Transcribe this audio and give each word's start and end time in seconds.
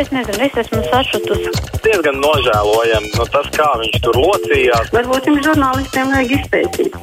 es 0.00 0.10
nezinu, 0.14 0.40
es 0.46 0.56
esmu 0.64 0.82
sašutusi. 0.88 1.52
Diezgan 1.84 2.20
nožēlojami 2.22 3.12
no 3.16 3.26
tas, 3.34 3.48
kā 3.56 3.68
viņš 3.82 4.00
tur 4.04 4.18
locījās. 4.20 4.92
Varbūt 4.94 5.28
jums 5.30 5.46
žurnālistiem 5.48 6.12
vajag 6.14 6.34
izpētīt. 6.38 6.96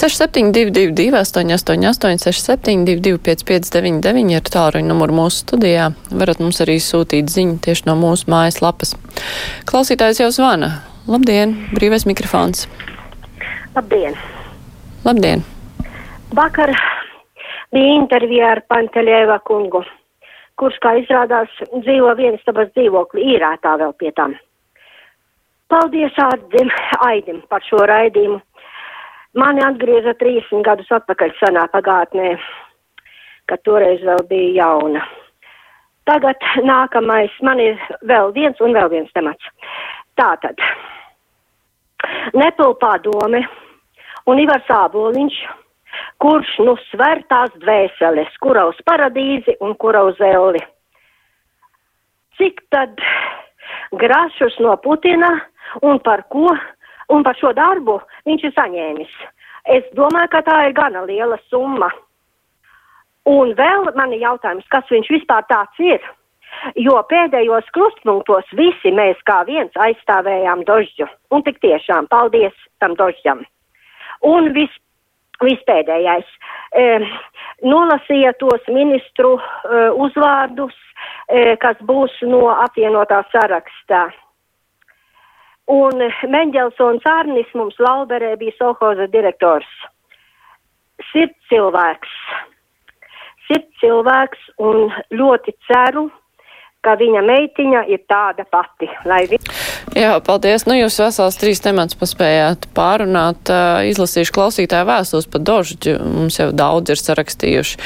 6722, 0.00 1.10
888, 1.12 2.18
672, 2.22 3.18
559, 3.26 4.30
ir 4.36 4.52
tālruņa 4.54 4.86
numuru 4.86 5.16
mūsu 5.18 5.42
studijā. 5.42 5.90
Varat 6.14 6.40
mums 6.42 6.62
arī 6.62 6.78
sūtīt 6.80 7.30
ziņu 7.32 7.58
tieši 7.64 7.88
no 7.90 7.96
mūsu 7.98 8.30
mājaslapas. 8.30 8.94
Klausītājs 9.68 10.22
jau 10.22 10.30
zvana. 10.34 10.70
Labdien, 11.10 11.56
brīvais 11.74 12.06
mikrofons. 12.06 12.68
Labdien! 13.74 14.14
Labdien! 15.04 15.42
Vakar 16.36 16.70
bija 17.74 17.94
intervija 17.96 18.52
ar 18.54 18.62
Panteļēva 18.70 19.40
kungu, 19.46 19.82
kurš, 20.60 20.76
kā 20.84 20.94
izrādās, 21.00 21.52
dzīvo 21.72 22.12
vienas 22.18 22.44
tabas 22.46 22.70
dzīvokli 22.76 23.26
īrētā 23.34 23.76
vēl 23.80 23.94
pie 24.00 24.12
tam. 24.16 24.36
Paldies 25.70 26.16
Ārdim, 26.18 26.70
Aidim 27.06 27.42
par 27.48 27.64
šo 27.66 27.84
raidījumu. 27.86 28.40
Mani 29.38 29.62
atgrieza 29.62 30.16
30 30.18 30.64
gadus 30.66 30.90
atpakaļ 30.90 31.36
senā 31.38 31.68
pagātnē, 31.70 32.32
kad 33.46 33.62
toreiz 33.62 34.02
vēl 34.02 34.24
bija 34.30 34.64
jauna. 34.64 35.04
Tagad 36.10 36.42
nākamais 36.66 37.36
man 37.46 37.62
ir 37.62 37.78
vēl 38.10 38.32
viens 38.34 38.58
un 38.60 38.74
vēl 38.74 38.90
viens 38.90 39.12
temats. 39.14 39.46
Tātad, 40.18 40.58
Nepilpā 42.34 42.96
dome 43.04 43.44
un 44.26 44.40
Ivars 44.42 44.68
Āboliņš, 44.74 45.36
kurš 46.22 46.52
nu 46.66 46.76
sver 46.90 47.22
tās 47.32 47.52
dvēseles, 47.62 48.36
kura 48.42 48.66
uz 48.70 48.78
paradīzi 48.86 49.56
un 49.60 49.74
kura 49.74 50.04
uz 50.08 50.20
elli. 50.20 50.60
Cik 52.38 52.62
tad 52.72 53.00
grašus 53.92 54.58
no 54.60 54.76
Putina 54.82 55.32
un 55.82 55.98
par 56.04 56.24
ko 56.32 56.48
un 57.10 57.26
par 57.26 57.36
šo 57.40 57.52
darbu 57.56 57.98
viņš 58.28 58.46
ir 58.46 58.54
saņēmis. 58.56 59.18
Es 59.70 59.84
domāju, 59.96 60.30
ka 60.32 60.40
tā 60.46 60.62
ir 60.68 60.76
gana 60.76 61.02
liela 61.04 61.36
summa. 61.50 61.90
Un 63.28 63.52
vēl 63.58 63.90
man 63.96 64.14
ir 64.14 64.24
jautājums, 64.24 64.66
kas 64.72 64.88
viņš 64.90 65.10
vispār 65.12 65.44
tāds 65.50 65.82
ir. 65.84 66.00
Jo 66.80 66.96
pēdējos 67.10 67.68
krustpunktos 67.76 68.48
visi 68.58 68.90
mēs 68.94 69.20
kā 69.28 69.42
viens 69.46 69.76
aizstāvējām 69.78 70.64
dožģu. 70.68 71.06
Un 71.30 71.44
tik 71.46 71.60
tiešām 71.62 72.08
paldies 72.10 72.56
tam 72.82 72.96
dožģam. 72.98 73.44
Un 74.26 74.50
vis, 74.56 74.72
vispēdējais. 75.44 76.28
E, 76.76 76.86
nolasīja 77.66 78.32
tos 78.40 78.66
ministru 78.68 79.36
e, 79.38 79.88
uzvārdus, 80.04 80.76
e, 81.28 81.56
kas 81.62 81.80
būs 81.86 82.14
no 82.28 82.46
apvienotā 82.54 83.22
sarakstā. 83.32 84.08
Un 85.70 86.02
Mendelsons 86.26 87.04
Arnis 87.06 87.50
mums 87.54 87.76
Lauberē 87.78 88.34
bija 88.38 88.56
Sohoza 88.58 89.06
direktors. 89.12 89.68
Sirds 91.12 91.36
cilvēks. 91.52 92.16
Sirds 93.46 93.82
cilvēks 93.82 94.48
un 94.58 94.90
ļoti 95.14 95.54
ceru, 95.68 96.08
ka 96.82 96.96
viņa 96.98 97.22
meitiņa 97.22 97.84
ir 97.92 98.02
tāda 98.10 98.46
pati. 98.50 98.90
Vi... 99.30 99.38
Jā, 99.96 100.12
paldies. 100.22 100.68
Nu, 100.68 100.76
jūs 100.78 101.00
vesels 101.02 101.38
trīs 101.40 101.62
temats 101.64 101.98
paspējāt 101.98 102.68
pārunāt. 102.76 103.50
Izlasīšu 103.90 104.36
klausītāju 104.36 104.86
vēstules 104.86 105.26
par 105.30 105.42
Dožģu. 105.48 105.96
Mums 106.04 106.38
jau 106.38 106.52
daudz 106.54 106.94
ir 106.94 107.02
sarakstījuši. 107.02 107.80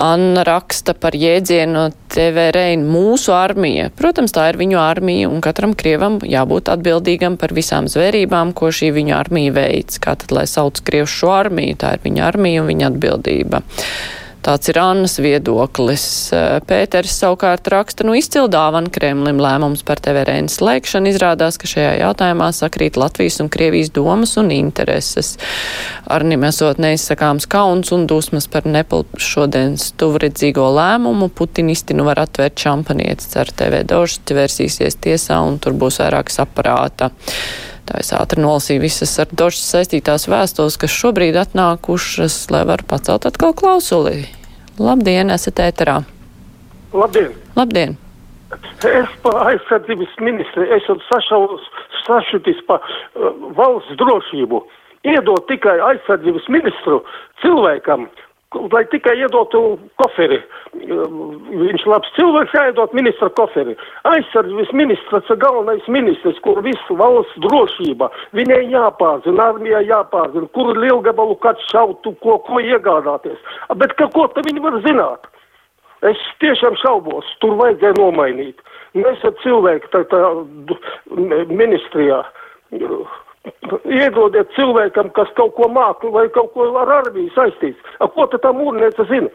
Anna 0.00 0.44
raksta 0.46 0.94
par 0.94 1.16
jēdzienu 1.18 1.88
TV 2.12 2.46
Rein 2.54 2.84
mūsu 2.86 3.34
armija. 3.34 3.88
Protams, 3.98 4.32
tā 4.36 4.46
ir 4.52 4.60
viņu 4.60 4.78
armija, 4.78 5.28
un 5.32 5.42
katram 5.42 5.74
krievam 5.74 6.20
jābūt 6.22 6.70
atbildīgam 6.70 7.40
par 7.40 7.56
visām 7.56 7.88
zvērībām, 7.90 8.54
ko 8.54 8.70
šī 8.70 8.92
viņu 8.94 9.16
armija 9.16 9.56
veids. 9.56 9.98
Kā 10.02 10.14
tad, 10.20 10.30
lai 10.36 10.46
sauc 10.48 10.78
krievu 10.86 11.10
šo 11.10 11.34
armiju, 11.34 11.80
tā 11.80 11.96
ir 11.96 12.04
viņa 12.06 12.26
armija 12.28 12.62
un 12.62 12.70
viņa 12.70 12.92
atbildība. 12.92 13.64
Tāds 14.40 14.70
ir 14.72 14.78
Annas 14.80 15.18
viedoklis. 15.20 16.02
Pēters 16.64 17.12
savukārt 17.20 17.68
raksta, 17.68 18.06
nu 18.08 18.14
izcil 18.16 18.48
dāvana 18.48 18.88
Kremlim 18.92 19.36
lēmums 19.42 19.82
par 19.84 20.00
TVRN 20.00 20.48
slēgšanu. 20.48 21.10
Izrādās, 21.12 21.58
ka 21.60 21.68
šajā 21.68 21.90
jautājumā 22.00 22.48
sakrīt 22.56 22.96
Latvijas 23.00 23.36
un 23.44 23.50
Krievijas 23.52 23.92
domas 23.92 24.32
un 24.40 24.48
intereses. 24.54 25.34
Arnim 26.08 26.48
esot 26.48 26.80
neizsakāms 26.80 27.44
kauns 27.52 27.92
un 27.92 28.06
dusmas 28.08 28.48
par 28.48 28.64
Nepal 28.64 29.04
šodienas 29.20 29.90
tuvredzīgo 30.00 30.70
lēmumu, 30.72 31.28
putinisti 31.36 31.98
nu 31.98 32.08
var 32.08 32.24
atvērt 32.24 32.64
šampanietis 32.64 33.36
ar 33.36 33.52
TV 33.52 33.84
dožķi, 33.92 34.40
versīsies 34.40 34.96
tiesā 35.04 35.42
un 35.44 35.60
tur 35.60 35.76
būs 35.76 36.00
vairākas 36.00 36.40
aparāta. 36.46 37.12
Tā 37.90 37.98
es 38.04 38.12
ātri 38.14 38.38
nolasīju 38.38 38.84
visas 38.84 39.16
ar 39.18 39.32
došas 39.34 39.64
saistītās 39.72 40.28
vēstules, 40.30 40.76
kas 40.78 40.92
šobrīd 40.94 41.34
atnākušas, 41.40 42.36
lai 42.54 42.60
var 42.68 42.84
pacelt 42.86 43.26
atkal 43.26 43.50
klausuli. 43.58 44.28
Labdien, 44.78 45.32
esat 45.34 45.58
ēterā. 45.64 45.96
Labdien! 46.94 47.34
Labdien! 47.58 47.96
Es 48.86 49.10
pa 49.24 49.32
aizsardzības 49.48 50.14
ministri 50.22 50.68
esmu 50.76 51.00
sašutis 52.06 52.62
pa 52.70 52.78
uh, 52.78 53.34
valsts 53.58 53.98
drošību. 53.98 54.62
Iedot 55.10 55.50
tikai 55.50 55.80
aizsardzības 55.90 56.46
ministru 56.54 57.02
cilvēkam, 57.42 58.06
lai 58.54 58.84
tikai 58.90 59.14
iedotu 59.20 59.78
koferi. 60.00 60.40
Viņš 60.74 61.84
labs 61.86 62.10
cilvēks, 62.16 62.54
jāiedot 62.54 62.94
ministra 62.96 63.30
koferi. 63.38 63.76
Aizsardzības 64.10 64.72
ministrs 64.74 65.30
ir 65.30 65.38
galvenais 65.38 65.86
ministrs, 65.88 66.40
kur 66.42 66.58
visu 66.66 66.96
valsts 66.98 67.38
drošība. 67.46 68.10
Viņai 68.34 68.64
jāpārzina, 68.72 69.52
armijai 69.52 69.84
jāpārzina, 69.86 70.50
kur 70.56 70.74
lielgabalu 70.76 71.38
kāds 71.44 71.62
šautu, 71.70 72.16
ko, 72.24 72.40
ko 72.46 72.58
iegādāties. 72.62 73.38
Bet 73.78 73.94
ka, 74.00 74.10
ko 74.14 74.26
te 74.34 74.42
viņi 74.48 74.66
var 74.66 74.80
zināt? 74.86 75.30
Es 76.10 76.20
tiešām 76.42 76.78
šaubos, 76.80 77.28
tur 77.44 77.58
vajadzēja 77.60 77.98
nomainīt. 78.00 78.62
Mēs 78.98 79.22
ar 79.22 79.34
cilvēku 79.44 79.90
tā, 79.92 80.02
tā 80.10 80.20
ministrijā 81.52 82.22
Iedodiet 83.88 84.50
cilvēkam, 84.56 85.08
kas 85.16 85.30
kaut 85.38 85.54
ko 85.56 85.70
māku 85.72 86.10
vai 86.12 86.26
kaut 86.34 86.52
ko 86.52 86.66
ar 86.82 86.90
armiju 87.00 87.32
saistīts. 87.36 87.80
A, 87.98 88.08
ko 88.08 88.26
tad 88.28 88.44
tā 88.44 88.52
mūrniece 88.56 89.06
zina? 89.08 89.30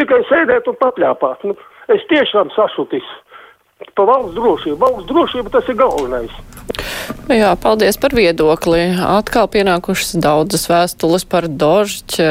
Tikai 0.00 0.22
sēdēt 0.28 0.66
un 0.68 0.76
papļāpāt. 0.80 1.46
Nu, 1.46 1.54
es 1.92 2.02
tiešām 2.10 2.50
sašutis. 2.56 3.06
Pa 3.96 4.06
valsts 4.08 4.34
drošību. 4.36 4.78
Valsts 4.82 5.08
drošība 5.10 5.52
tas 5.54 5.68
ir 5.70 5.78
galvenais. 5.78 6.34
Jā, 7.26 7.52
paldies 7.58 7.98
par 7.98 8.14
viedokli. 8.14 8.84
Atkal 9.02 9.48
pienākušas 9.50 10.16
daudzas 10.22 10.66
vēstules 10.70 11.26
par 11.28 11.48
Dožģi. 11.50 12.26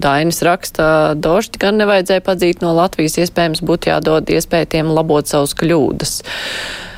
Dainis 0.00 0.40
raksta, 0.44 0.86
Dožģi 1.16 1.60
gan 1.60 1.80
nevajadzēja 1.80 2.24
padzīt 2.24 2.64
no 2.64 2.72
Latvijas, 2.76 3.18
iespējams 3.20 3.60
būtu 3.64 3.92
jādod 3.92 4.32
iespēja 4.32 4.70
tiem 4.76 4.92
labot 4.96 5.28
savus 5.28 5.52
kļūdas. 5.60 6.18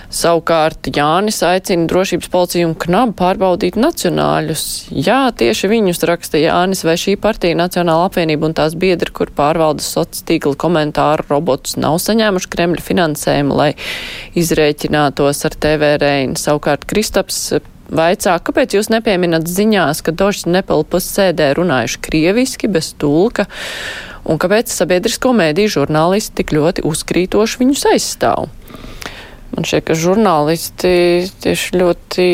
Savukārt 0.07 0.87
Jānis 0.95 1.41
aicina 1.43 1.89
drošības 1.91 2.31
policiju 2.31 2.69
un 2.69 2.75
knabu 2.79 3.17
pārbaudīt 3.19 3.75
nacionāļus. 3.81 4.65
Jā, 4.95 5.33
tieši 5.35 5.71
viņus 5.73 6.05
raksta 6.07 6.39
Jānis, 6.39 6.85
vai 6.87 6.95
šī 7.01 7.17
partija 7.19 7.59
Nacionāla 7.59 8.07
apvienība 8.07 8.47
un 8.47 8.55
tās 8.55 8.77
biedri, 8.79 9.11
kur 9.11 9.33
pārvalda 9.35 9.83
sociāla 9.83 10.27
tīkla 10.31 10.55
komentāru 10.63 11.27
robotus, 11.31 11.75
nav 11.83 11.99
saņēmuši 12.05 12.51
Kremļa 12.53 12.85
finansējumu, 12.87 13.57
lai 13.59 13.73
izrēķinātos 14.39 15.43
ar 15.49 15.57
TV 15.67 15.97
Reinu. 15.99 16.39
Savukārt 16.39 16.87
Kristaps 16.87 17.41
vaicā, 17.91 18.37
kāpēc 18.43 18.77
jūs 18.77 18.91
nepieminat 18.95 19.49
ziņās, 19.51 20.03
ka 20.07 20.15
Dožs 20.15 20.47
Nepelpas 20.47 21.09
sēdē 21.17 21.53
runājuši 21.59 22.03
krieviski 22.07 22.71
bez 22.71 22.93
tulka, 22.99 23.47
un 24.27 24.39
kāpēc 24.43 24.71
sabiedrisko 24.73 25.35
mēdīju 25.37 25.81
žurnālisti 25.81 26.39
tik 26.43 26.55
ļoti 26.57 26.87
uzkrītoši 26.87 27.63
viņus 27.63 27.87
aizstāv? 27.95 28.49
Man 29.57 29.65
šķiet, 29.65 29.87
ka 29.89 29.97
žurnālisti 29.97 30.95
tieši 31.43 31.81
ļoti 31.81 32.29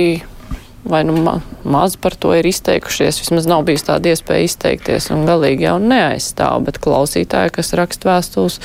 vai 0.85 1.05
nu 1.07 1.15
ma 1.23 1.41
maz 1.63 1.97
par 1.97 2.15
to 2.19 2.35
ir 2.35 2.47
izteikušies, 2.47 3.21
vismaz 3.23 3.47
nav 3.47 3.63
bijis 3.67 3.87
tāda 3.87 4.11
iespēja 4.13 4.49
izteikties 4.49 5.11
un 5.15 5.27
galīgi 5.29 5.69
jau 5.69 5.77
neaizstāv, 5.83 6.65
bet 6.67 6.81
klausītāji, 6.83 7.55
kas 7.55 7.75
raksta 7.79 8.11
vēstules, 8.11 8.59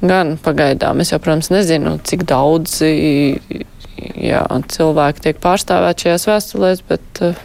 gan 0.00 0.38
pagaidām. 0.40 1.02
Es 1.04 1.12
jau, 1.12 1.20
protams, 1.20 1.50
nezinu, 1.52 1.98
cik 2.08 2.24
daudz 2.28 2.80
jā, 2.80 4.42
cilvēki 4.72 5.26
tiek 5.28 5.40
pārstāvēti 5.42 6.06
šajās 6.06 6.28
vēstulēs, 6.30 6.84
bet 6.88 7.22
eh, 7.24 7.40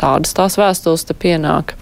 tādas 0.00 0.36
tās 0.36 0.58
vēstules 0.60 1.06
te 1.08 1.16
pienāk. 1.16 1.74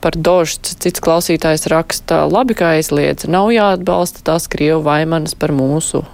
Par 0.00 0.16
dožu 0.16 0.62
cits 0.64 1.02
klausītājs 1.04 1.68
raksta, 1.72 2.24
labi, 2.28 2.56
kā 2.56 2.74
aizliedz, 2.78 3.28
nav 3.28 3.50
jāatbalsta 3.52 4.24
tās 4.24 4.48
Krievu 4.48 4.80
vaimanas 4.84 5.36
par 5.36 5.52
mūsu 5.52 6.04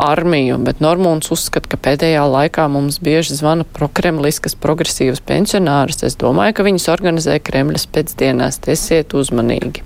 armiju, 0.00 0.58
bet 0.64 0.80
Normons 0.80 1.30
uzskata, 1.34 1.70
ka 1.72 1.78
pēdējā 1.80 2.22
laikā 2.26 2.66
mums 2.72 3.00
bieži 3.04 3.36
zvana 3.38 3.66
prokremliskas 3.76 4.56
progresīvas 4.58 5.22
pensionāras. 5.26 6.02
Es 6.06 6.18
domāju, 6.20 6.56
ka 6.56 6.66
viņas 6.66 6.88
organizē 6.92 7.36
Kremļas 7.44 7.86
pēcdienās. 7.92 8.60
Esiet 8.70 9.14
uzmanīgi. 9.16 9.84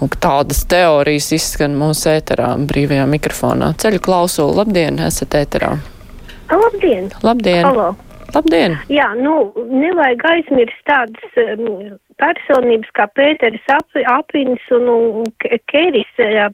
Lūk, 0.00 0.18
tādas 0.22 0.62
teorijas 0.70 1.32
izskan 1.36 1.74
mūsu 1.78 2.12
ēterā 2.12 2.52
brīvajā 2.70 3.08
mikrofonā. 3.10 3.72
Ceļu 3.80 4.02
klausulu, 4.04 4.54
labdien, 4.60 5.00
esat 5.06 5.34
ēterā. 5.40 5.74
Labdien! 6.50 7.10
Labdien! 7.22 7.66
Halo! 7.66 8.09
Labdien! 8.34 8.76
Jā, 8.92 9.10
nu, 9.18 9.52
nevajag 9.56 10.24
aizmirst 10.32 10.82
tādas 10.88 11.38
um, 11.42 11.94
personības 12.20 12.90
kā 12.96 13.06
Pēteris 13.16 13.70
Ap 13.74 14.00
Apins 14.14 14.66
un, 14.76 14.88
un 14.88 15.30
Keris. 15.72 16.10
jā. 16.18 16.50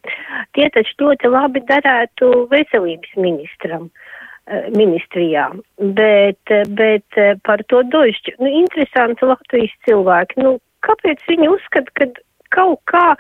Tie 0.57 0.69
taču 0.75 0.95
ļoti 1.05 1.33
labi 1.33 1.65
darētu 1.69 2.47
veselības 2.53 3.17
ministram. 3.17 3.91
eh, 4.47 4.69
ministrijā, 4.71 5.49
bet, 5.79 6.39
eh, 6.55 6.63
bet 6.69 7.19
par 7.43 7.63
to 7.69 7.83
došķi. 7.83 8.37
Nu, 8.39 8.47
interesanti 8.47 9.27
Latvijas 9.27 9.75
cilvēki. 9.89 10.39
Nu, 10.43 10.59
kāpēc 10.87 11.25
viņi 11.27 11.51
uzskata, 11.51 11.91
ka 11.99 12.07
kaut 12.55 12.81
kā, 12.87 13.17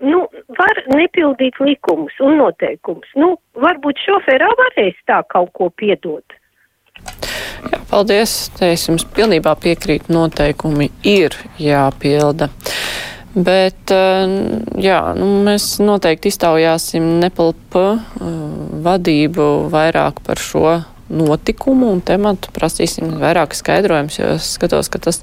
nu, 0.00 0.24
var 0.58 0.82
nepildīt 0.88 1.60
likumus 1.60 2.16
un 2.24 2.38
noteikumus? 2.40 3.08
Nu, 3.14 3.34
varbūt 3.54 4.00
šoferā 4.06 4.48
varēs 4.62 4.96
tā 5.10 5.20
kaut 5.28 5.52
ko 5.52 5.70
piedot. 5.70 6.39
Paldies. 7.90 8.34
Te 8.54 8.70
es 8.70 8.86
jums 8.86 9.02
pilnībā 9.16 9.56
piekrītu. 9.58 10.12
Noteikumi 10.14 10.90
ir 11.06 11.34
jāpilda. 11.58 12.50
Bet, 13.34 13.90
eh, 13.94 14.30
jā, 14.82 15.00
nu, 15.18 15.26
mēs 15.46 15.72
noteikti 15.82 16.30
iztaujāsim 16.30 17.18
nepalpa 17.22 17.84
vadību 18.86 19.50
vairāk 19.70 20.22
par 20.26 20.38
šo 20.38 20.80
notikumu 21.10 21.90
un 21.94 22.00
tematu. 22.02 22.50
Prasīsim 22.54 23.18
vairāk 23.18 23.54
skaidrojums, 23.58 24.18
jo 24.18 24.32
es 24.38 24.54
skatos, 24.54 24.90
ka 24.90 25.02
tas 25.02 25.22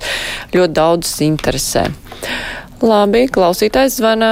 ļoti 0.56 0.74
daudz 0.76 1.16
interesē. 1.24 1.88
Labi, 2.84 3.26
klausītājs 3.32 3.98
zvana. 3.98 4.32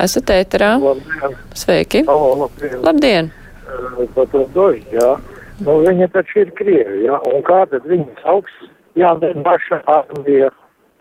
Esat 0.00 0.30
ēterā. 0.32 0.76
Labdien! 0.80 1.38
Sveiki! 1.58 2.06
Halo, 2.08 2.46
labdien! 2.46 2.80
Labdien! 2.86 3.32
Eh, 3.66 5.33
Jā. 5.54 5.64
Nu, 5.68 5.78
viņa 5.86 6.10
taču 6.14 6.42
ir 6.42 6.52
Krievi, 6.58 7.04
jā. 7.06 7.18
Un 7.30 7.42
kā 7.46 7.62
tad 7.70 7.86
viņas 7.86 8.28
augsts 8.30 8.70
jānebaša 8.98 9.82
armija? 9.90 10.50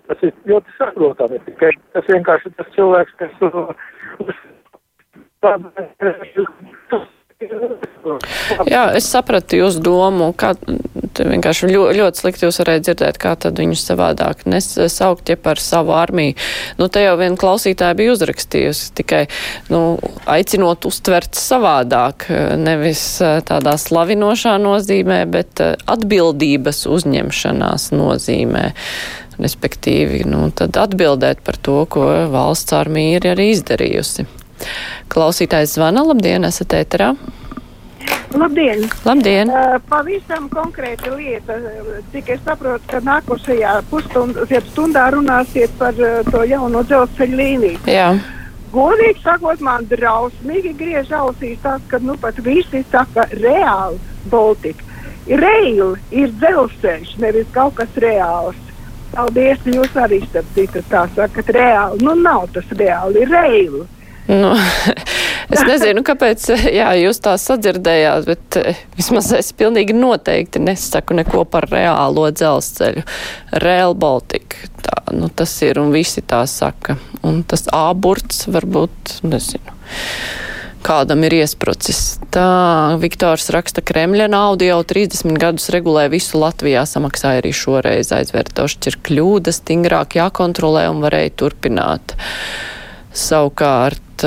Tas 0.08 0.20
ir 0.26 0.34
ļoti 0.50 0.76
saprotami. 0.78 1.40
Tikai 1.46 1.72
tas 1.96 2.10
vienkārši 2.12 2.52
tas 2.58 2.74
cilvēks, 2.76 3.16
kas 3.22 3.32
uz 3.48 4.36
Jā, 8.70 8.84
es 8.96 9.08
sapratu 9.12 9.60
jūsu 9.60 9.82
domu, 9.84 10.30
kā 10.38 10.54
vienkārši 11.22 11.70
ļoti, 11.70 11.98
ļoti 12.00 12.22
slikti 12.22 12.48
jūs 12.48 12.60
varētu 12.62 12.86
dzirdēt, 12.88 13.20
kā 13.22 13.34
tad 13.40 13.60
viņus 13.62 13.86
savādāk 13.90 14.46
nesaukt, 14.50 15.30
ja 15.30 15.38
par 15.40 15.62
savu 15.62 15.96
armiju. 15.98 16.36
Nu, 16.80 16.88
te 16.92 17.04
jau 17.04 17.16
viena 17.20 17.40
klausītāja 17.40 17.98
bija 18.00 18.16
uzrakstījusi, 18.16 18.92
tikai, 19.00 19.24
nu, 19.74 19.98
aicinot 20.30 20.88
uztvert 20.90 21.38
savādāk, 21.40 22.28
nevis 22.62 23.04
eh, 23.24 23.40
tādā 23.46 23.76
slavinošā 23.82 24.56
nozīmē, 24.64 25.24
bet 25.34 25.64
eh, 25.64 25.76
atbildības 25.96 26.86
uzņemšanās 26.90 27.92
nozīmē. 27.96 28.70
Respektīvi, 29.34 30.28
nu, 30.30 30.46
tad 30.54 30.78
atbildēt 30.78 31.40
par 31.42 31.58
to, 31.58 31.80
ko 31.90 32.06
valsts 32.30 32.76
armija 32.78 33.18
ir 33.18 33.32
arī 33.32 33.50
izdarījusi. 33.56 34.28
Klausītājs 35.14 35.74
zvana, 35.78 36.06
labdien, 36.06 36.46
esat 36.48 36.78
ēterā. 36.78 37.16
Labdien! 38.34 38.88
Labdien! 39.06 39.50
Uh, 39.50 39.76
pavisam 39.90 40.48
konkrēta 40.50 41.12
lieta. 41.16 41.58
Cik 42.14 42.32
es 42.34 42.42
saprotu, 42.46 42.82
ka 42.90 43.02
nākošajā 43.06 43.74
pusstundā, 43.92 45.04
runāsiet 45.14 45.74
par 45.78 45.94
uh, 46.02 46.22
to 46.32 46.42
jauno 46.50 46.82
dzelzceļa 46.88 47.40
līniju. 47.40 47.84
Jā. 47.94 48.10
Godīgi 48.74 49.22
sakot, 49.22 49.62
man 49.62 49.86
drausmīgi 49.86 50.74
griež 50.80 51.14
ausīs 51.14 51.62
tas, 51.62 51.82
ka 51.92 52.02
nu 52.02 52.18
pat 52.18 52.40
visi 52.42 52.82
saka 52.90 53.28
reāli 53.38 54.02
Baltika. 54.32 54.90
Reāli 55.30 55.94
ir 56.12 56.34
dzelzceļš, 56.42 57.18
nevis 57.22 57.50
kaut 57.54 57.78
kas 57.78 58.02
reāls. 58.02 58.58
Paldies, 59.14 59.62
jūs 59.70 59.94
arī 59.94 60.24
starp 60.26 60.48
citu 60.56 60.82
tā 60.90 61.06
sakat 61.14 61.54
reāli. 61.54 62.02
Nu 62.02 62.18
nav 62.18 62.48
tas 62.56 62.66
reāli, 62.74 63.22
ir 63.22 63.30
reāli. 63.30 63.86
Nu, 64.26 64.56
es 65.54 65.64
nezinu, 65.68 66.04
kāpēc 66.06 66.50
jā, 66.80 66.90
jūs 67.00 67.22
tā 67.24 67.36
sadzirdējāt, 67.42 68.28
bet 68.30 68.60
eh, 68.62 68.84
vismaz 68.98 69.32
es 69.38 69.52
pilnīgi 69.58 69.96
noteikti 69.98 70.62
nesaku 70.64 71.18
neko 71.22 71.46
par 71.50 71.70
reālo 71.72 72.30
dzelzceļu. 72.34 73.06
Rail 73.64 73.98
Baltica. 73.98 74.70
Tā, 74.84 74.98
nu, 75.16 75.30
tas 75.32 75.54
ir 75.64 75.80
un 75.80 75.94
visi 75.96 76.24
tā 76.26 76.44
saka. 76.50 76.98
Un 77.24 77.44
tas 77.48 77.70
āburts 77.72 78.48
varbūt, 78.52 79.20
nezinu. 79.24 79.78
Kādam 80.84 81.22
ir 81.24 81.38
iesprucis. 81.38 82.18
Tā 82.34 82.98
Viktors 83.00 83.48
raksta, 83.56 83.80
Kremļa 83.86 84.28
naudu 84.28 84.68
jau 84.68 84.82
30 84.84 85.38
gadus 85.40 85.70
regulē 85.72 86.10
visu 86.12 86.42
Latvijā, 86.42 86.84
samaksāja 86.90 87.40
arī 87.40 87.54
šoreiz 87.56 88.12
aizvērtošķi 88.12 88.92
ir 88.92 88.98
kļūda, 89.08 89.54
stingrāk 89.56 90.18
jākontrolē 90.20 90.90
un 90.92 91.00
varēja 91.06 91.32
turpināt. 91.40 92.18
Savukārt, 93.16 94.26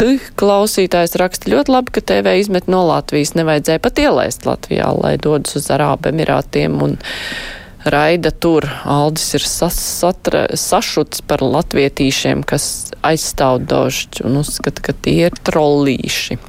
T 0.00 0.14
klausītājs 0.40 1.12
raksta 1.20 1.50
ļoti 1.52 1.72
labi, 1.74 1.92
ka 1.92 2.00
TV 2.00 2.38
izmet 2.40 2.70
no 2.72 2.86
Latvijas. 2.88 3.34
Nevajadzēja 3.36 3.82
pat 3.84 3.98
ielaist 4.00 4.46
Latvijā, 4.48 4.86
lai 4.96 5.18
dodas 5.20 5.58
uz 5.60 5.66
Arābu 5.74 6.08
Emirātiem 6.08 6.78
un 6.80 6.94
raida 7.84 8.32
tur. 8.32 8.64
Aldis 8.88 9.26
ir 9.36 9.44
sas, 9.44 9.76
satra, 9.76 10.46
sašuts 10.56 11.20
par 11.28 11.44
latvietīšiem, 11.44 12.46
kas 12.48 12.64
aizstāv 13.04 13.60
dožģi 13.68 14.24
un 14.24 14.40
uzskata, 14.40 14.88
ka 14.88 14.96
tie 15.04 15.28
ir 15.28 15.36
trollīši. 15.44 16.40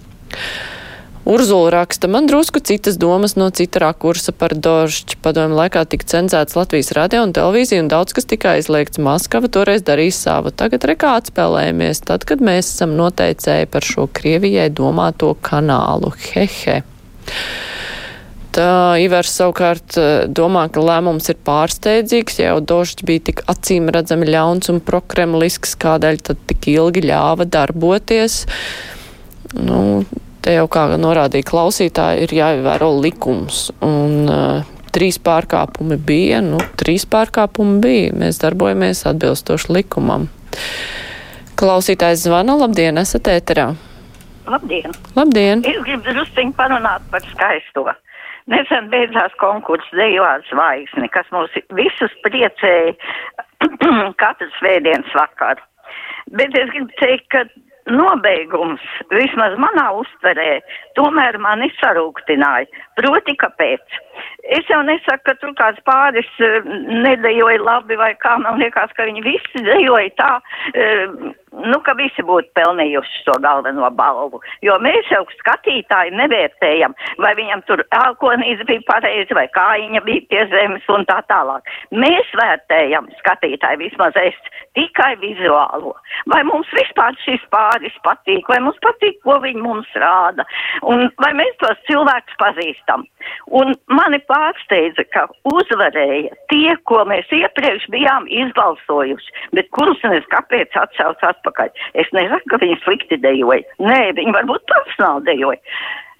Urzula 1.25 1.69
raksta, 1.69 2.07
man 2.09 2.25
drusku 2.25 2.59
citas 2.59 2.97
domas 2.97 3.35
no 3.37 3.49
cita 3.53 3.79
rakursa 3.83 4.33
par 4.33 4.55
dožģi. 4.57 5.19
Padomju 5.21 5.53
laikā 5.59 5.83
tika 5.85 6.07
cenzēts 6.15 6.55
Latvijas 6.57 6.89
radio 6.97 7.21
un 7.27 7.33
televīzija 7.37 7.83
un 7.83 7.91
daudz 7.91 8.15
kas 8.17 8.25
tika 8.25 8.55
aizliegts. 8.55 8.97
Maskava 8.97 9.51
toreiz 9.53 9.85
darīja 9.85 10.15
savu. 10.17 10.49
Tagad 10.49 10.87
rekā 10.89 11.13
atspēlējamies, 11.19 12.01
tad, 12.09 12.25
kad 12.25 12.41
mēs 12.41 12.71
esam 12.73 12.95
noteicēji 12.97 13.69
par 13.69 13.85
šo 13.85 14.07
Krievijai 14.09 14.71
domāto 14.73 15.35
kanālu. 15.45 16.09
Hehe. 16.31 16.81
Tā 18.51 18.71
Ivers 18.99 19.35
savukārt 19.37 19.95
domā, 20.33 20.65
ka 20.73 20.81
lēmums 20.83 21.29
ir 21.31 21.37
pārsteidzīgs, 21.45 22.41
ja 22.41 22.49
jau 22.49 22.65
dožģi 22.73 23.07
bija 23.07 23.25
tik 23.29 23.45
acīm 23.51 23.93
redzami 23.93 24.25
ļauns 24.33 24.73
un 24.73 24.81
prokremlisks, 24.83 25.77
kādēļ 25.79 26.19
tad 26.31 26.41
tik 26.49 26.67
ilgi 26.73 27.05
ļāva 27.05 27.45
darboties. 27.47 28.41
Nu, 29.53 30.01
te 30.41 30.55
jau 30.55 30.67
kā 30.71 30.87
norādīja 30.99 31.47
klausītāji, 31.47 32.25
ir 32.25 32.35
jāievēro 32.35 32.91
likums. 33.01 33.69
Un 33.85 34.31
uh, 34.31 34.71
trīs 34.95 35.19
pārkāpumi 35.23 35.97
bija, 35.97 36.41
nu, 36.45 36.59
trīs 36.79 37.05
pārkāpumi 37.09 37.79
bija. 37.83 38.17
Mēs 38.23 38.41
darbojamies 38.43 39.05
atbilstoši 39.11 39.71
likumam. 39.77 40.27
Klausītājs 41.61 42.25
zvana, 42.25 42.57
labdien, 42.57 42.97
esat 43.01 43.29
ēterā. 43.31 43.71
Labdien! 44.49 44.93
Labdien! 45.15 45.61
Es 45.67 45.83
gribu 45.85 46.09
drusciņi 46.09 46.55
parunāt 46.57 47.03
par 47.13 47.23
skaisto. 47.29 47.85
Nesen 48.49 48.89
beidzās 48.91 49.33
konkurss 49.39 49.93
Dejovā 49.95 50.39
zvaigzne, 50.49 51.07
kas 51.13 51.27
mūs 51.31 51.53
visus 51.77 52.13
priecēja 52.25 52.95
katru 54.23 54.49
svētdienas 54.57 55.13
vakaru. 55.15 55.61
Bet 56.35 56.55
es 56.57 56.71
gribu 56.73 56.97
teikt, 56.99 57.27
ka 57.31 57.45
nobeigums, 57.93 58.83
vismaz 59.13 59.57
manā 59.61 59.89
uztverē, 59.99 60.61
tomēr 60.97 61.37
mani 61.41 61.69
sarūktināja. 61.79 62.69
Proti, 62.99 63.35
kāpēc? 63.41 63.99
Es 64.57 64.67
jau 64.69 64.81
nesaku, 64.85 65.23
ka 65.27 65.35
tur 65.41 65.53
kāds 65.59 65.81
pāris 65.87 66.29
uh, 66.41 66.65
nedejoja 67.05 67.61
labi 67.61 67.97
vai 67.99 68.13
kā, 68.21 68.37
man 68.41 68.59
liekas, 68.61 68.93
ka 68.97 69.05
viņi 69.09 69.23
visi 69.25 69.63
dejoja 69.67 70.11
tā, 70.17 70.31
uh, 70.41 71.31
nu, 71.51 71.79
ka 71.85 71.93
visi 71.99 72.23
būtu 72.25 72.51
pelnījuši 72.57 73.23
to 73.27 73.35
galveno 73.43 73.89
balvu. 73.95 74.41
Jo 74.65 74.77
mēs 74.83 75.09
jau 75.11 75.21
skatītāji 75.39 76.15
nevērtējam, 76.17 76.95
vai 77.23 77.33
viņam 77.37 77.63
tur 77.67 77.83
ākonīs 77.95 78.63
bija 78.69 78.85
pareizi, 78.87 79.35
vai 79.37 79.47
kājiņa 79.55 80.03
bija 80.07 80.25
pie 80.31 80.45
zemes 80.53 80.87
un 80.93 81.05
tā 81.09 81.19
tālāk. 81.31 81.67
Mēs 81.91 82.31
vērtējam 82.39 83.09
skatītāji 83.19 83.83
vismaz 83.83 84.17
es 84.23 84.37
tikai 84.77 85.13
vizuālo. 85.21 85.93
Vai 86.31 86.41
mums 86.47 86.69
vispār 86.75 87.15
šis 87.25 87.43
pāris 87.53 87.95
patīk, 88.05 88.47
vai 88.49 88.61
mums 88.63 88.79
patīk, 88.83 89.19
ko 89.25 89.37
viņi 89.43 89.61
mums 89.61 89.89
rāda, 89.99 90.47
un 90.87 91.09
vai 91.21 91.33
mēs 91.37 91.57
tos 91.63 91.79
cilvēkus 91.89 92.39
pazīstam. 92.39 93.05
Un 93.51 93.75
mani 94.11 94.21
pārsteidza, 94.27 95.05
ka 95.15 95.25
uzvarēja 95.47 96.35
tie, 96.51 96.75
ko 96.89 97.01
mēs 97.07 97.31
iepriekš 97.31 97.87
bijām 97.93 98.27
izbalsojuši, 98.27 99.35
bet 99.55 99.71
kurus 99.75 100.01
mēs 100.03 100.27
kāpēc 100.33 100.75
atsauc 100.83 101.23
atpakaļ. 101.31 101.71
Es 101.95 102.11
nesaku, 102.15 102.51
ka 102.51 102.61
viņi 102.63 102.79
slikti 102.83 103.19
dejoja. 103.23 103.63
Nē, 103.79 104.01
viņi 104.19 104.35
varbūt 104.35 104.67
profesionāli 104.67 105.29
dejoja. 105.31 105.61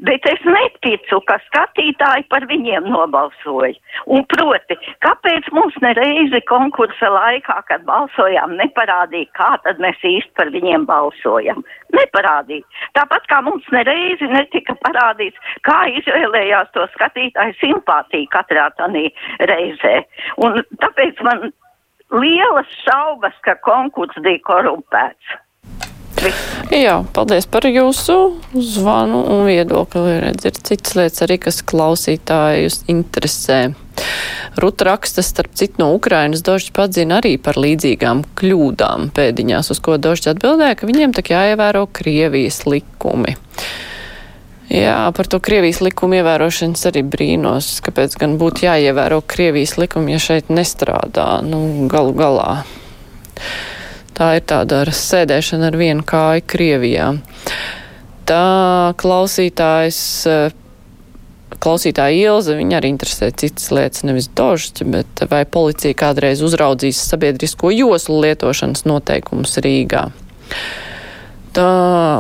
Bet 0.02 0.26
es 0.26 0.42
neticu, 0.48 1.20
ka 1.30 1.36
skatītāji 1.46 2.24
par 2.34 2.48
viņiem 2.50 2.88
nobalsoja. 2.90 3.76
Un 4.10 4.24
proti, 4.34 4.78
kāpēc 5.06 5.50
mums 5.54 5.78
nereizi 5.84 6.42
konkursa 6.50 7.12
laikā, 7.14 7.60
kad 7.68 7.86
balsojām, 7.86 8.56
neparādīja, 8.58 9.30
kā 9.38 9.52
tad 9.66 9.82
mēs 9.84 10.02
īsti 10.02 10.34
par 10.40 10.50
viņiem 10.56 10.88
balsojam? 10.90 11.62
Neparādīja. 11.94 12.66
Tāpat 12.98 13.30
kā 13.30 13.44
mums 13.46 13.68
nereizi 13.76 14.30
netika 14.32 14.74
parādīts, 14.88 15.38
kā 15.70 15.78
izvēlējās 16.00 16.74
to 16.74 16.88
skatītāju 16.96 17.60
simpātiju 17.62 18.32
katrā 18.34 18.72
tanī 18.82 19.06
reizē. 19.54 20.00
Un 20.42 20.64
tāpēc 20.82 21.22
man 21.30 21.52
lielas 22.10 22.74
šaubas, 22.82 23.38
ka 23.46 23.54
konkurss 23.70 24.18
bija 24.26 24.42
korumpēts. 24.50 25.38
Jā, 26.72 27.02
paldies 27.16 27.48
par 27.50 27.66
jūsu 27.68 28.16
zvanu 28.54 29.24
un 29.34 29.46
viedokli. 29.50 30.20
Redz, 30.22 30.46
ir 30.48 30.58
citas 30.60 30.96
lietas 30.98 31.24
arī, 31.26 31.38
kas 31.42 31.62
klausītājus 31.68 32.84
interesē. 32.92 33.74
Ruta 34.62 34.88
raksta, 34.88 35.24
starp 35.26 35.56
citu, 35.58 35.82
no 35.82 35.92
Ukrainas 35.96 36.44
Dožģis 36.46 36.74
padzina 36.76 37.20
arī 37.22 37.36
par 37.42 37.60
līdzīgām 37.62 38.24
kļūdām 38.40 39.12
pēdiņās, 39.16 39.72
uz 39.74 39.82
ko 39.84 39.98
Dožģis 40.02 40.34
atbildēja, 40.36 40.78
ka 40.80 40.90
viņiem 40.90 41.16
tak 41.18 41.34
jāievēro 41.34 41.88
Krievijas 41.92 42.64
likumi. 42.70 43.36
Jā, 44.72 45.12
par 45.16 45.28
to 45.28 45.42
Krievijas 45.44 45.82
likumu 45.84 46.22
ievērošanas 46.22 46.86
arī 46.88 47.04
brīnos, 47.04 47.74
kāpēc 47.84 48.16
gan 48.22 48.38
būtu 48.40 48.70
jāievēro 48.70 49.20
Krievijas 49.28 49.76
likumi, 49.82 50.16
ja 50.16 50.24
šeit 50.24 50.54
nestrādā, 50.54 51.28
nu, 51.44 51.90
galu 51.92 52.16
galā. 52.16 52.52
Tā 54.22 54.36
ir 54.38 54.44
tāda 54.46 54.84
ar 54.84 54.90
sēdēšana 54.94 55.72
ar 55.72 55.76
vienu 55.80 56.04
kāju 56.06 56.44
Krievijā. 56.52 57.08
Tā 58.30 58.94
klausītājs, 59.02 60.02
klausītāja 61.58 62.28
Ilze, 62.28 62.54
viņa 62.60 62.76
arī 62.78 62.92
interesē 62.94 63.32
citas 63.34 63.72
lietas, 63.74 64.04
nevis 64.06 64.28
dožķi, 64.38 64.86
bet 64.94 65.24
vai 65.32 65.42
policija 65.50 65.98
kādreiz 65.98 66.44
uzraudzīs 66.46 67.02
sabiedrisko 67.02 67.74
joslu 67.74 68.20
lietošanas 68.28 68.86
noteikumus 68.86 69.58
Rīgā. 69.66 70.04
Tā, 71.58 71.68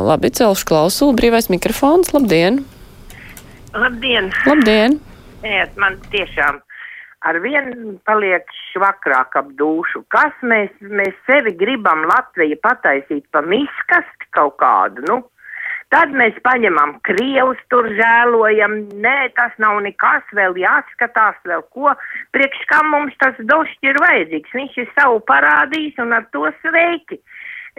labi, 0.01 0.33
celšu 0.41 0.71
klausulu, 0.73 1.13
brīvais 1.21 1.51
mikrofons, 1.53 2.15
labdien! 2.17 2.63
Labdien! 3.77 4.33
Labdien! 4.49 4.97
Nē, 5.45 5.63
man 5.77 6.01
tiešām 6.09 6.63
ar 7.27 7.37
vienu 7.43 7.97
paliek 8.07 8.47
švakrāk 8.71 9.37
ap 9.41 9.51
dušu. 9.59 10.03
Kas 10.13 10.33
mēs, 10.41 10.71
mēs 10.81 11.17
sevi 11.27 11.53
gribam 11.57 12.07
Latviju 12.09 12.57
pataisīt 12.63 13.27
pa 13.31 13.43
miskasti 13.45 14.31
kaut 14.35 14.57
kādu, 14.61 15.05
nu? 15.09 15.21
Tad 15.91 16.13
mēs 16.15 16.37
paņemam 16.45 16.93
Krievus, 17.03 17.59
tur 17.67 17.89
žēlojam, 17.97 18.77
nē, 19.03 19.15
tas 19.35 19.51
nav 19.59 19.81
nekas, 19.83 20.23
vēl 20.37 20.55
jāskatās, 20.61 21.35
vēl 21.43 21.65
ko, 21.75 21.91
priekš 22.31 22.61
kam 22.69 22.93
mums 22.93 23.17
tas 23.19 23.35
došķi 23.49 23.91
ir 23.91 23.99
vajadzīgs, 23.99 24.55
viņš 24.55 24.77
ir 24.85 24.93
savu 24.95 25.19
parādījis 25.27 25.99
un 25.99 26.15
ar 26.15 26.29
to 26.31 26.47
sveiki. 26.61 27.19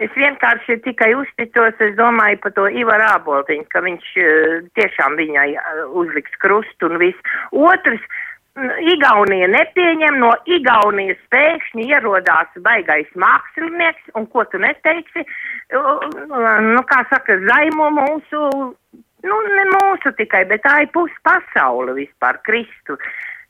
Es 0.01 0.13
vienkārši 0.17 0.79
tikai 0.85 1.11
uzticos, 1.17 1.81
es 1.85 1.97
domāju 1.97 2.39
par 2.41 2.53
to 2.53 2.67
Ivaru 2.69 3.05
Āboltiņu, 3.15 3.65
ka 3.73 3.81
viņš 3.85 4.13
uh, 4.21 4.61
tiešām 4.77 5.17
viņai 5.17 5.49
uh, 5.53 5.81
uzliks 6.01 6.37
krustu 6.41 6.89
un 6.89 7.01
viss. 7.01 7.33
Otrs, 7.53 8.05
Igaunija 8.53 9.47
nepieņem, 9.49 10.19
no 10.21 10.29
Igaunijas 10.45 11.21
pēkšņi 11.33 11.87
ierodās 11.89 12.51
baigais 12.61 13.09
mākslinieks, 13.17 14.11
un 14.13 14.27
ko 14.29 14.43
tu 14.51 14.61
neteiksi, 14.61 15.25
nu, 15.73 16.83
kā 16.91 16.99
saka, 17.09 17.39
zaimo 17.49 17.89
mūsu, 17.97 18.43
nu, 19.25 19.39
ne 19.57 19.65
mūsu 19.71 20.13
tikai, 20.19 20.43
bet 20.51 20.61
tā 20.67 20.83
ir 20.85 20.91
pus 20.93 21.11
pasaule 21.25 21.97
vispār, 21.97 22.37
Kristu, 22.45 22.99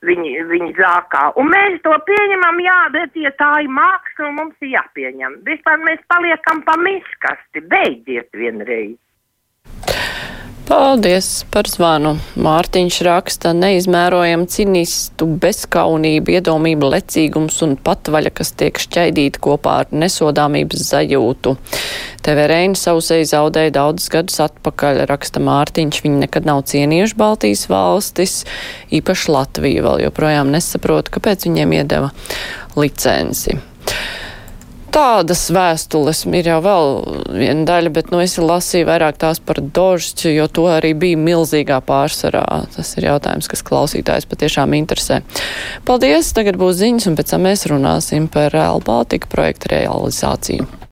viņi, 0.07 0.37
viņi 0.47 0.71
zākā. 0.79 1.33
Un 1.35 1.51
mēs 1.51 1.81
to 1.83 1.99
pieņemam, 2.07 2.63
jā, 2.63 2.79
bet, 2.95 3.19
ja 3.19 3.35
tā 3.35 3.51
ir 3.65 3.75
māksla, 3.75 4.31
mums 4.39 4.55
ir 4.63 4.77
jāpieņem. 4.77 5.41
Vispār 5.43 5.83
mēs 5.83 5.99
paliekam 6.07 6.63
pa 6.63 6.79
miskasti, 6.79 7.67
beidziet 7.75 8.31
vienreiz. 8.31 8.95
Paldies 10.73 11.27
par 11.53 11.67
zvanu. 11.69 12.15
Mārtiņš 12.41 12.95
raksta 13.05 13.51
neizmērojam 13.53 14.47
cinistu 14.49 15.27
bezkaunību, 15.43 16.33
iedomību, 16.33 16.89
lecīgums 16.95 17.59
un 17.61 17.75
patvaļa, 17.77 18.31
kas 18.33 18.49
tiek 18.57 18.81
šķaidīti 18.81 19.41
kopā 19.45 19.75
ar 19.83 19.91
nesodāmības 19.93 20.87
zajūtu. 20.87 21.53
TV 22.25 22.47
Reina 22.49 22.79
sausēji 22.79 23.29
zaudēja 23.35 23.75
daudzus 23.77 24.09
gadus 24.15 24.41
atpakaļ, 24.47 25.03
raksta 25.13 25.43
Mārtiņš. 25.45 26.01
Viņi 26.07 26.23
nekad 26.23 26.49
nav 26.49 26.63
cienījuši 26.73 27.19
Baltijas 27.21 27.67
valstis, 27.69 28.39
īpaši 28.97 29.29
Latviju 29.37 29.85
vēl 29.85 30.07
joprojām 30.07 30.49
nesaprot, 30.57 31.13
kāpēc 31.13 31.45
viņiem 31.51 31.77
iedeva 31.83 32.09
licenci 32.73 33.59
tādas 34.93 35.43
vēstules 35.53 36.23
ir 36.29 36.49
jau 36.51 36.59
vēl 36.63 36.91
viena 37.33 37.65
daļa, 37.67 37.93
bet, 37.95 38.11
nu, 38.13 38.21
es 38.23 38.37
lasīju 38.39 38.87
vairāk 38.89 39.19
tās 39.21 39.41
par 39.43 39.61
dožķu, 39.61 40.31
jo 40.33 40.47
to 40.51 40.67
arī 40.71 40.93
bija 40.97 41.19
milzīgā 41.19 41.79
pārsvarā. 41.87 42.45
Tas 42.75 42.93
ir 42.97 43.09
jautājums, 43.09 43.49
kas 43.51 43.65
klausītājs 43.65 44.29
patiešām 44.29 44.77
interesē. 44.77 45.21
Paldies, 45.87 46.33
tagad 46.37 46.59
būs 46.61 46.79
ziņas, 46.81 47.09
un 47.09 47.19
pēc 47.19 47.33
tam 47.35 47.45
mēs 47.49 47.67
runāsim 47.71 48.29
par 48.31 48.53
Real 48.53 48.83
Baltica 48.85 49.29
projektu 49.31 49.73
realizāciju. 49.75 50.81